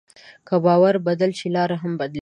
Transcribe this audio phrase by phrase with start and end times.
[0.47, 2.19] که باور بدل شي، لاره هم بدلېږي.